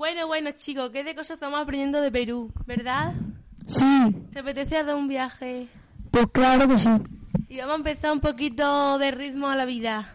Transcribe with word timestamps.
Bueno, 0.00 0.26
bueno, 0.26 0.52
chicos, 0.52 0.88
¿qué 0.92 1.04
de 1.04 1.14
cosas 1.14 1.34
estamos 1.34 1.60
aprendiendo 1.60 2.00
de 2.00 2.10
Perú, 2.10 2.50
verdad? 2.64 3.12
Sí, 3.66 4.16
¿Te 4.32 4.38
apetece 4.38 4.78
hacer 4.78 4.94
un 4.94 5.08
viaje? 5.08 5.68
pues 6.10 6.24
claro 6.32 6.66
que 6.66 6.78
sí. 6.78 6.88
Y 7.50 7.58
vamos 7.58 7.74
a 7.74 7.76
empezar 7.76 8.12
un 8.12 8.20
poquito 8.20 8.96
de 8.96 9.10
ritmo 9.10 9.50
a 9.50 9.56
la 9.56 9.66
vida. 9.66 10.08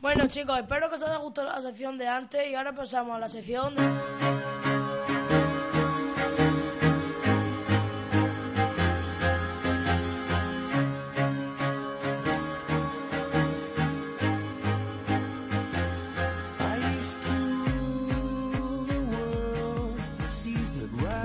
Bueno 0.00 0.26
chicos, 0.28 0.58
espero 0.58 0.88
que 0.88 0.94
os 0.94 1.02
haya 1.02 1.18
gustado 1.18 1.48
la 1.50 1.60
sección 1.60 1.98
de 1.98 2.08
antes 2.08 2.50
y 2.50 2.54
ahora 2.54 2.72
pasamos 2.72 3.14
a 3.16 3.18
la 3.18 3.28
sección 3.28 3.74
de... 3.76 3.82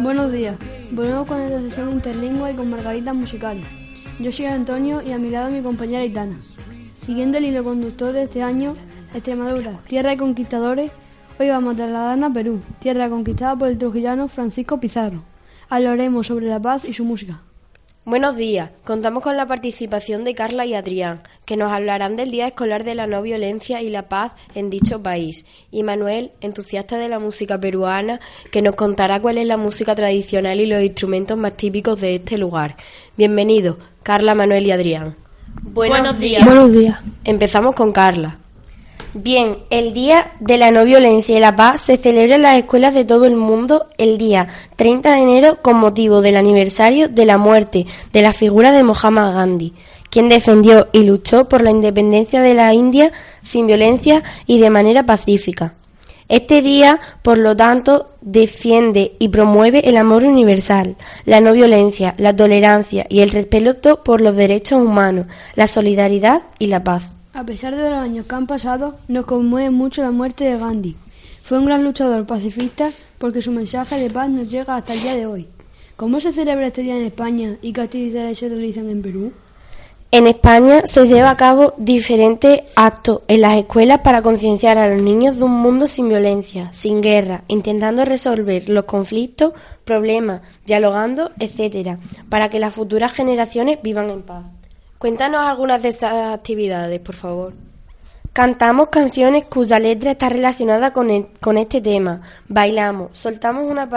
Buenos 0.01 0.31
días. 0.31 0.55
Volvemos 0.91 1.27
con 1.27 1.41
esta 1.41 1.59
sesión 1.59 1.91
interlingua 1.91 2.49
y 2.49 2.55
con 2.55 2.69
margaritas 2.69 3.13
musicales. 3.13 3.65
Yo 4.17 4.31
soy 4.31 4.45
Antonio 4.45 5.01
y 5.01 5.11
a 5.11 5.17
mi 5.17 5.29
lado 5.29 5.51
mi 5.51 5.61
compañera 5.61 6.05
Itana. 6.05 6.37
Siguiendo 6.93 7.37
el 7.37 7.43
hilo 7.43 7.65
conductor 7.65 8.13
de 8.13 8.23
este 8.23 8.41
año, 8.41 8.73
Extremadura, 9.13 9.81
tierra 9.89 10.11
de 10.11 10.17
conquistadores, 10.17 10.91
hoy 11.37 11.49
vamos 11.49 11.73
a 11.73 11.77
trasladarnos 11.77 12.31
a 12.31 12.33
Perú, 12.33 12.61
tierra 12.79 13.09
conquistada 13.09 13.57
por 13.57 13.67
el 13.67 13.77
trujillano 13.77 14.29
Francisco 14.29 14.79
Pizarro. 14.79 15.21
Hablaremos 15.67 16.27
sobre 16.27 16.47
la 16.47 16.61
paz 16.61 16.85
y 16.85 16.93
su 16.93 17.03
música. 17.03 17.41
Buenos 18.09 18.35
días. 18.35 18.71
Contamos 18.85 19.21
con 19.21 19.37
la 19.37 19.45
participación 19.45 20.23
de 20.23 20.33
Carla 20.33 20.65
y 20.65 20.73
Adrián, 20.73 21.21
que 21.45 21.55
nos 21.55 21.71
hablarán 21.71 22.15
del 22.15 22.31
Día 22.31 22.47
Escolar 22.47 22.83
de 22.83 22.95
la 22.95 23.05
No 23.05 23.21
Violencia 23.21 23.83
y 23.83 23.89
la 23.91 24.09
Paz 24.09 24.31
en 24.55 24.71
dicho 24.71 25.03
país. 25.03 25.45
Y 25.69 25.83
Manuel, 25.83 26.31
entusiasta 26.41 26.97
de 26.97 27.07
la 27.07 27.19
música 27.19 27.59
peruana, 27.59 28.19
que 28.49 28.63
nos 28.63 28.73
contará 28.73 29.21
cuál 29.21 29.37
es 29.37 29.45
la 29.45 29.57
música 29.57 29.93
tradicional 29.93 30.59
y 30.59 30.65
los 30.65 30.81
instrumentos 30.81 31.37
más 31.37 31.55
típicos 31.55 32.01
de 32.01 32.15
este 32.15 32.39
lugar. 32.39 32.77
Bienvenidos, 33.15 33.77
Carla, 34.01 34.33
Manuel 34.33 34.65
y 34.65 34.71
Adrián. 34.71 35.15
Buenos 35.61 36.19
días. 36.19 36.43
Buenos 36.43 36.71
días. 36.71 36.97
Empezamos 37.23 37.75
con 37.75 37.91
Carla. 37.91 38.38
Bien, 39.21 39.57
el 39.69 39.91
Día 39.91 40.31
de 40.39 40.57
la 40.57 40.71
No 40.71 40.85
Violencia 40.85 41.35
y 41.35 41.41
la 41.41 41.53
Paz 41.53 41.81
se 41.81 41.97
celebra 41.97 42.35
en 42.35 42.41
las 42.41 42.57
escuelas 42.57 42.93
de 42.93 43.03
todo 43.03 43.25
el 43.25 43.35
mundo 43.35 43.87
el 43.97 44.17
día 44.17 44.47
30 44.77 45.13
de 45.13 45.21
enero 45.21 45.57
con 45.61 45.75
motivo 45.75 46.21
del 46.21 46.37
aniversario 46.37 47.09
de 47.09 47.25
la 47.25 47.37
muerte 47.37 47.85
de 48.13 48.21
la 48.21 48.31
figura 48.31 48.71
de 48.71 48.83
Mohammad 48.83 49.33
Gandhi, 49.33 49.73
quien 50.09 50.29
defendió 50.29 50.87
y 50.93 51.03
luchó 51.03 51.49
por 51.49 51.63
la 51.63 51.71
independencia 51.71 52.41
de 52.41 52.53
la 52.53 52.73
India 52.73 53.11
sin 53.41 53.67
violencia 53.67 54.23
y 54.47 54.59
de 54.59 54.69
manera 54.69 55.05
pacífica. 55.05 55.73
Este 56.29 56.61
día, 56.61 57.01
por 57.21 57.39
lo 57.39 57.57
tanto, 57.57 58.11
defiende 58.21 59.17
y 59.19 59.27
promueve 59.27 59.89
el 59.89 59.97
amor 59.97 60.23
universal, 60.23 60.95
la 61.25 61.41
no 61.41 61.51
violencia, 61.51 62.15
la 62.17 62.33
tolerancia 62.33 63.05
y 63.09 63.19
el 63.19 63.31
respeto 63.31 64.01
por 64.01 64.21
los 64.21 64.37
derechos 64.37 64.81
humanos, 64.81 65.25
la 65.55 65.67
solidaridad 65.67 66.43
y 66.57 66.67
la 66.67 66.85
paz. 66.85 67.18
A 67.31 67.43
pesar 67.43 67.75
de 67.75 67.89
los 67.89 67.99
años 67.99 68.25
que 68.25 68.35
han 68.35 68.47
pasado, 68.47 68.97
nos 69.07 69.25
conmueve 69.25 69.69
mucho 69.69 70.01
la 70.01 70.09
muerte 70.09 70.45
de 70.45 70.57
Gandhi. 70.57 70.95
Fue 71.43 71.59
un 71.59 71.65
gran 71.65 71.83
luchador 71.83 72.25
pacifista 72.25 72.89
porque 73.19 73.43
su 73.43 73.51
mensaje 73.51 73.99
de 73.99 74.09
paz 74.09 74.29
nos 74.29 74.49
llega 74.49 74.75
hasta 74.75 74.93
el 74.93 75.01
día 75.01 75.15
de 75.15 75.27
hoy. 75.27 75.47
¿Cómo 75.95 76.19
se 76.19 76.33
celebra 76.33 76.67
este 76.67 76.81
día 76.81 76.97
en 76.97 77.03
España 77.03 77.57
y 77.61 77.71
qué 77.71 77.81
actividades 77.81 78.39
se 78.39 78.49
realizan 78.49 78.89
en 78.89 79.01
Perú? 79.03 79.31
En 80.11 80.25
España 80.25 80.81
se 80.87 81.05
lleva 81.05 81.29
a 81.29 81.37
cabo 81.37 81.75
diferentes 81.77 82.61
actos 82.75 83.21
en 83.27 83.41
las 83.41 83.57
escuelas 83.57 83.99
para 83.99 84.23
concienciar 84.23 84.79
a 84.79 84.89
los 84.89 85.01
niños 85.03 85.37
de 85.37 85.43
un 85.43 85.51
mundo 85.51 85.87
sin 85.87 86.09
violencia, 86.09 86.73
sin 86.73 86.99
guerra, 86.99 87.43
intentando 87.47 88.05
resolver 88.05 88.69
los 88.69 88.85
conflictos, 88.85 89.53
problemas, 89.85 90.41
dialogando, 90.65 91.29
etcétera, 91.37 91.99
para 92.27 92.49
que 92.49 92.59
las 92.59 92.73
futuras 92.73 93.13
generaciones 93.13 93.77
vivan 93.83 94.09
en 94.09 94.23
paz. 94.23 94.45
Cuéntanos 94.99 95.47
algunas 95.47 95.81
de 95.81 95.87
estas 95.87 96.11
actividades, 96.33 96.99
por 96.99 97.15
favor. 97.15 97.53
Cantamos 98.33 98.89
canciones 98.89 99.45
cuya 99.45 99.79
letra 99.79 100.11
está 100.11 100.27
relacionada 100.27 100.91
con, 100.91 101.29
con 101.39 101.57
este 101.57 101.79
tema. 101.79 102.21
Bailamos, 102.49 103.17
soltamos 103.17 103.71
una, 103.71 103.87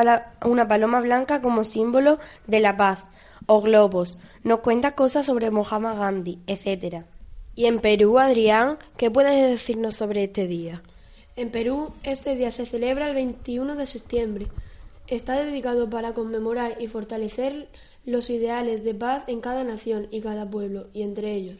una 0.45 0.69
paloma 0.69 1.01
blanca 1.01 1.43
como 1.43 1.65
símbolo 1.65 2.21
de 2.47 2.61
la 2.61 2.77
paz. 2.77 3.05
O 3.47 3.61
globos. 3.61 4.17
Nos 4.45 4.61
cuenta 4.61 4.93
cosas 4.93 5.27
sobre 5.27 5.51
Mohammad 5.51 5.99
Gandhi, 5.99 6.39
etcétera. 6.47 7.05
Y 7.57 7.67
en 7.67 7.81
Perú, 7.81 8.21
Adrián, 8.21 8.79
¿qué 8.97 9.11
puedes 9.11 9.51
decirnos 9.51 9.97
sobre 9.97 10.23
este 10.23 10.47
día? 10.47 10.83
En 11.35 11.51
Perú, 11.51 11.93
este 12.05 12.37
día 12.37 12.53
se 12.53 12.65
celebra 12.65 13.09
el 13.09 13.15
21 13.15 13.75
de 13.75 13.87
septiembre. 13.87 14.47
Está 15.13 15.45
dedicado 15.45 15.91
para 15.91 16.15
conmemorar 16.15 16.81
y 16.81 16.87
fortalecer 16.87 17.69
los 18.07 18.31
ideales 18.31 18.83
de 18.83 18.95
paz 18.95 19.25
en 19.27 19.43
cada 19.43 19.63
nación 19.63 20.09
y 20.11 20.23
cada 20.23 20.49
pueblo, 20.49 20.89
y 20.95 21.03
entre 21.03 21.35
ellos. 21.35 21.59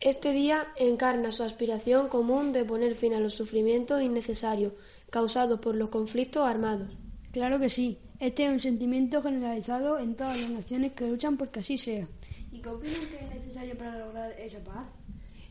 Este 0.00 0.32
día 0.32 0.66
encarna 0.74 1.30
su 1.30 1.44
aspiración 1.44 2.08
común 2.08 2.52
de 2.52 2.64
poner 2.64 2.96
fin 2.96 3.14
a 3.14 3.20
los 3.20 3.34
sufrimientos 3.34 4.02
innecesarios 4.02 4.72
causados 5.08 5.60
por 5.60 5.76
los 5.76 5.90
conflictos 5.90 6.44
armados. 6.44 6.88
Claro 7.30 7.60
que 7.60 7.70
sí. 7.70 7.98
Este 8.18 8.46
es 8.46 8.50
un 8.50 8.58
sentimiento 8.58 9.22
generalizado 9.22 10.00
en 10.00 10.16
todas 10.16 10.36
las 10.40 10.50
naciones 10.50 10.94
que 10.94 11.06
luchan 11.06 11.36
porque 11.36 11.60
así 11.60 11.78
sea. 11.78 12.08
¿Y 12.50 12.58
qué 12.58 12.68
opinan 12.68 13.06
que 13.06 13.24
es 13.24 13.34
necesario 13.36 13.78
para 13.78 13.98
lograr 13.98 14.32
esa 14.32 14.58
paz? 14.64 14.88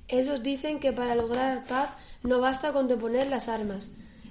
Ellos 0.10 0.44
dicen 0.44 0.82
que 0.82 0.92
para 0.92 1.16
lograr 1.16 1.64
paz 1.64 1.92
no 2.24 2.42
basta 2.42 2.74
con 2.74 2.90
deponer 2.90 3.28
las 3.28 3.48
armas. 3.48 3.88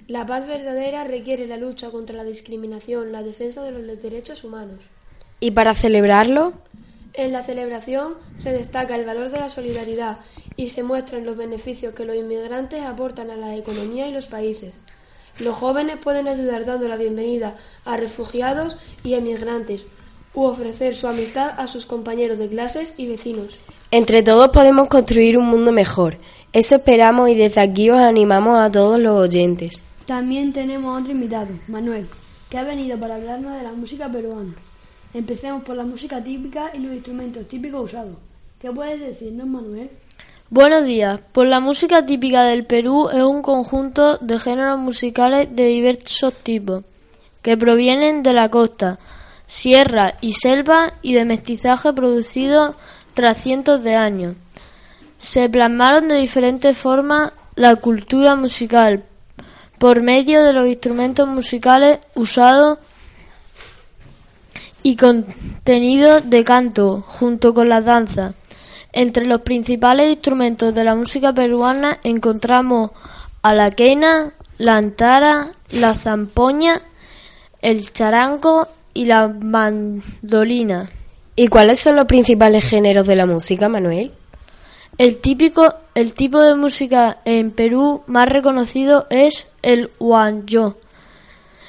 La 0.07 0.25
paz 0.25 0.47
verdadera 0.47 1.03
requiere 1.03 1.47
la 1.47 1.57
lucha 1.57 1.89
contra 1.91 2.15
la 2.15 2.23
discriminación, 2.23 3.11
la 3.11 3.23
defensa 3.23 3.63
de 3.63 3.71
los 3.71 4.01
derechos 4.01 4.43
humanos. 4.43 4.79
¿Y 5.39 5.51
para 5.51 5.73
celebrarlo? 5.73 6.53
En 7.13 7.31
la 7.31 7.43
celebración 7.43 8.13
se 8.35 8.53
destaca 8.53 8.95
el 8.95 9.05
valor 9.05 9.31
de 9.31 9.39
la 9.39 9.49
solidaridad 9.49 10.19
y 10.55 10.67
se 10.67 10.83
muestran 10.83 11.25
los 11.25 11.37
beneficios 11.37 11.93
que 11.93 12.05
los 12.05 12.15
inmigrantes 12.15 12.83
aportan 12.83 13.31
a 13.31 13.35
la 13.35 13.55
economía 13.55 14.07
y 14.07 14.13
los 14.13 14.27
países. 14.27 14.73
Los 15.39 15.57
jóvenes 15.57 15.97
pueden 15.97 16.27
ayudar 16.27 16.65
dando 16.65 16.87
la 16.87 16.97
bienvenida 16.97 17.55
a 17.85 17.97
refugiados 17.97 18.77
y 19.03 19.15
emigrantes 19.15 19.85
u 20.33 20.43
ofrecer 20.43 20.95
su 20.95 21.07
amistad 21.07 21.53
a 21.57 21.67
sus 21.67 21.85
compañeros 21.85 22.37
de 22.37 22.47
clases 22.47 22.93
y 22.97 23.07
vecinos. 23.07 23.59
Entre 23.91 24.23
todos 24.23 24.49
podemos 24.49 24.87
construir 24.87 25.37
un 25.37 25.47
mundo 25.47 25.71
mejor. 25.71 26.17
Eso 26.53 26.75
esperamos 26.75 27.29
y 27.29 27.35
desde 27.35 27.61
aquí 27.61 27.89
os 27.89 27.97
animamos 27.97 28.57
a 28.57 28.71
todos 28.71 28.99
los 28.99 29.17
oyentes. 29.17 29.83
También 30.11 30.51
tenemos 30.51 30.99
otro 30.99 31.13
invitado, 31.13 31.47
Manuel, 31.69 32.05
que 32.49 32.57
ha 32.57 32.65
venido 32.65 32.99
para 32.99 33.15
hablarnos 33.15 33.55
de 33.55 33.63
la 33.63 33.71
música 33.71 34.11
peruana. 34.11 34.53
Empecemos 35.13 35.63
por 35.63 35.77
la 35.77 35.85
música 35.85 36.21
típica 36.21 36.69
y 36.73 36.79
los 36.79 36.91
instrumentos 36.91 37.47
típicos 37.47 37.85
usados. 37.85 38.17
¿Qué 38.59 38.69
puedes 38.73 38.99
decirnos, 38.99 39.47
Manuel? 39.47 39.89
Buenos 40.49 40.83
días. 40.83 41.21
Pues 41.31 41.47
la 41.47 41.61
música 41.61 42.05
típica 42.05 42.43
del 42.43 42.65
Perú 42.65 43.07
es 43.07 43.23
un 43.23 43.41
conjunto 43.41 44.17
de 44.17 44.37
géneros 44.37 44.79
musicales 44.79 45.47
de 45.55 45.67
diversos 45.67 46.33
tipos, 46.43 46.83
que 47.41 47.55
provienen 47.55 48.21
de 48.21 48.33
la 48.33 48.49
costa, 48.49 48.99
sierra 49.47 50.15
y 50.19 50.33
selva 50.33 50.95
y 51.01 51.13
de 51.13 51.23
mestizaje 51.23 51.93
producido 51.93 52.75
tras 53.13 53.41
cientos 53.41 53.81
de 53.81 53.95
años. 53.95 54.35
Se 55.17 55.47
plasmaron 55.47 56.09
de 56.09 56.15
diferentes 56.15 56.77
formas 56.77 57.31
la 57.55 57.77
cultura 57.77 58.35
musical 58.35 59.05
por 59.81 60.03
medio 60.03 60.43
de 60.43 60.53
los 60.53 60.67
instrumentos 60.67 61.27
musicales 61.27 61.97
usados 62.13 62.77
y 64.83 64.95
contenido 64.95 66.21
de 66.21 66.43
canto 66.43 67.01
junto 67.01 67.55
con 67.55 67.67
las 67.67 67.83
danzas. 67.83 68.35
Entre 68.93 69.25
los 69.25 69.41
principales 69.41 70.11
instrumentos 70.11 70.75
de 70.75 70.83
la 70.83 70.93
música 70.93 71.33
peruana 71.33 71.97
encontramos 72.03 72.91
a 73.41 73.55
la 73.55 73.71
quena, 73.71 74.33
la 74.59 74.77
antara, 74.77 75.53
la 75.71 75.95
zampoña, 75.95 76.83
el 77.59 77.91
charango 77.91 78.67
y 78.93 79.05
la 79.05 79.29
mandolina. 79.29 80.91
¿Y 81.35 81.47
cuáles 81.47 81.79
son 81.79 81.95
los 81.95 82.05
principales 82.05 82.63
géneros 82.63 83.07
de 83.07 83.15
la 83.15 83.25
música, 83.25 83.67
Manuel? 83.67 84.11
El 84.97 85.17
típico, 85.17 85.73
el 85.95 86.13
tipo 86.13 86.41
de 86.41 86.55
música 86.55 87.19
en 87.25 87.51
Perú 87.51 88.03
más 88.07 88.27
reconocido 88.27 89.07
es 89.09 89.47
el 89.61 89.89
huanyo. 89.99 90.77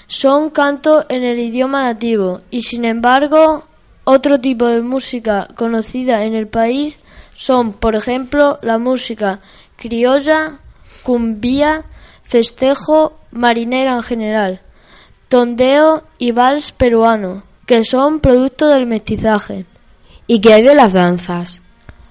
Son 0.06 0.50
cantos 0.50 1.06
en 1.08 1.22
el 1.24 1.38
idioma 1.38 1.84
nativo 1.84 2.40
y 2.50 2.62
sin 2.62 2.84
embargo 2.84 3.64
otro 4.04 4.40
tipo 4.40 4.66
de 4.66 4.82
música 4.82 5.48
conocida 5.54 6.24
en 6.24 6.34
el 6.34 6.48
país 6.48 6.98
son, 7.34 7.72
por 7.72 7.94
ejemplo, 7.94 8.58
la 8.62 8.78
música 8.78 9.40
criolla, 9.76 10.58
cumbia, 11.02 11.84
festejo, 12.24 13.14
marinera 13.30 13.94
en 13.94 14.02
general, 14.02 14.60
tondeo 15.28 16.04
y 16.18 16.32
vals 16.32 16.72
peruano, 16.72 17.44
que 17.66 17.84
son 17.84 18.20
producto 18.20 18.68
del 18.68 18.86
mestizaje. 18.86 19.64
¿Y 20.26 20.40
qué 20.40 20.54
hay 20.54 20.62
de 20.62 20.74
las 20.74 20.92
danzas? 20.92 21.61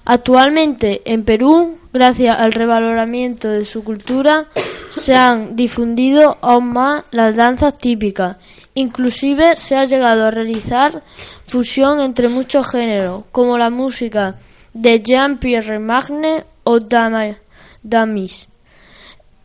Actualmente 0.04 1.02
en 1.04 1.24
Perú, 1.24 1.78
gracias 1.92 2.38
al 2.38 2.52
revaloramiento 2.52 3.48
de 3.48 3.64
su 3.64 3.84
cultura, 3.84 4.46
se 4.90 5.14
han 5.14 5.54
difundido 5.54 6.38
aún 6.40 6.72
más 6.72 7.04
las 7.12 7.36
danzas 7.36 7.78
típicas. 7.78 8.36
Inclusive 8.74 9.56
se 9.56 9.76
ha 9.76 9.84
llegado 9.84 10.24
a 10.24 10.30
realizar 10.30 11.02
fusión 11.46 12.00
entre 12.00 12.28
muchos 12.28 12.68
géneros, 12.68 13.24
como 13.30 13.58
la 13.58 13.70
música 13.70 14.36
de 14.72 15.02
Jean-Pierre 15.02 15.78
Magne 15.78 16.44
o 16.64 16.80
Damis. 16.80 18.48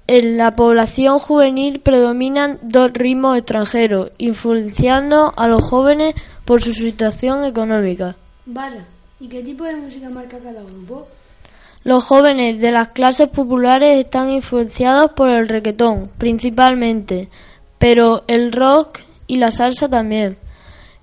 En 0.07 0.38
la 0.38 0.56
población 0.56 1.19
juvenil 1.19 1.81
predominan 1.81 2.59
dos 2.62 2.94
ritmos 2.94 3.38
extranjeros, 3.38 4.12
influenciando 4.18 5.33
a 5.36 5.48
los 5.48 5.62
jóvenes 5.63 6.15
por 6.45 6.62
su 6.62 6.74
situación 6.74 7.44
económica. 7.44 8.15
¿Y 9.19 9.27
qué 9.27 9.43
tipo 9.43 9.63
de 9.63 9.75
música 9.75 10.09
marca 10.09 10.37
cada 10.39 10.63
grupo? 10.63 11.07
Los 11.83 12.03
jóvenes 12.03 12.59
de 12.59 12.71
las 12.71 12.89
clases 12.89 13.29
populares 13.29 13.97
están 13.97 14.29
influenciados 14.29 15.11
por 15.11 15.29
el 15.29 15.47
reggaetón, 15.47 16.09
principalmente, 16.17 17.29
pero 17.77 18.23
el 18.27 18.51
rock 18.51 18.99
y 19.27 19.37
la 19.37 19.51
salsa 19.51 19.87
también, 19.87 20.37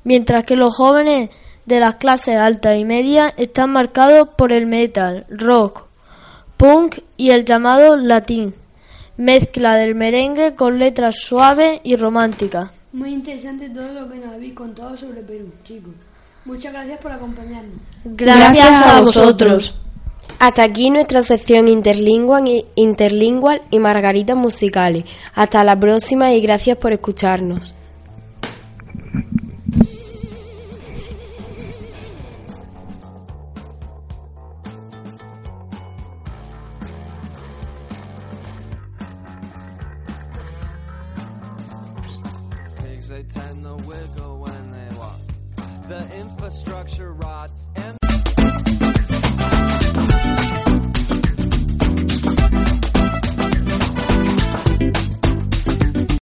mientras 0.04 0.44
que 0.44 0.56
los 0.56 0.74
jóvenes 0.74 1.30
de 1.66 1.80
las 1.80 1.94
clases 1.96 2.36
altas 2.36 2.78
y 2.78 2.84
medias 2.84 3.32
están 3.36 3.70
marcados 3.70 4.28
por 4.36 4.52
el 4.52 4.66
metal, 4.66 5.24
rock, 5.30 5.86
punk 6.56 6.98
y 7.16 7.30
el 7.30 7.44
llamado 7.44 7.96
latín 7.96 8.54
mezcla 9.16 9.76
del 9.76 9.94
merengue 9.94 10.54
con 10.54 10.78
letras 10.78 11.16
suaves 11.20 11.80
y 11.84 11.96
románticas. 11.96 12.70
Muy 12.92 13.12
interesante 13.12 13.70
todo 13.70 13.92
lo 13.92 14.08
que 14.08 14.18
nos 14.18 14.34
habéis 14.34 14.54
contado 14.54 14.96
sobre 14.96 15.22
Perú, 15.22 15.50
chicos. 15.64 15.94
Muchas 16.44 16.72
gracias 16.72 16.98
por 17.00 17.12
acompañarnos. 17.12 17.76
Gracias, 18.04 18.86
a 18.86 19.00
vosotros. 19.00 19.74
Hasta 20.38 20.62
aquí 20.62 20.90
nuestra 20.90 21.22
sección 21.22 21.68
interlingual 21.68 22.48
y, 22.48 22.66
interlingual 22.74 23.62
y 23.70 23.78
margaritas 23.78 24.36
musicales. 24.36 25.04
Hasta 25.34 25.64
la 25.64 25.78
próxima 25.78 26.32
y 26.32 26.40
gracias 26.40 26.76
por 26.76 26.92
escucharnos. 26.92 27.74
they 43.14 43.22
tend 43.22 43.62
to 43.62 43.76
wiggle 43.86 44.43
infrastructure 46.12 47.12
rots 47.12 47.70
and 47.76 47.93